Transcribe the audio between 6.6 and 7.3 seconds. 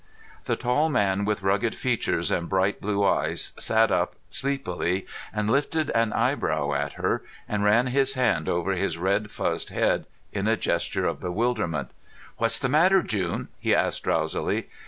at her,